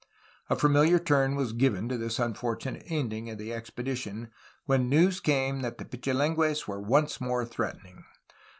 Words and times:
A 0.49 0.55
familiar 0.55 0.97
turn 0.97 1.35
was 1.35 1.53
given 1.53 1.87
to 1.89 1.95
this 1.95 2.17
unfortunate 2.17 2.81
end 2.87 3.13
ing 3.13 3.29
of 3.29 3.37
the 3.37 3.53
expedition 3.53 4.31
when 4.65 4.89
news 4.89 5.19
came 5.19 5.61
that 5.61 5.77
the 5.77 5.85
Pichilingues 5.85 6.67
were 6.67 6.81
once 6.81 7.21
more 7.21 7.45
threatening. 7.45 8.03